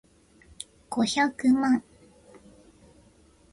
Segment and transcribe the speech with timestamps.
[0.89, 1.83] 五百万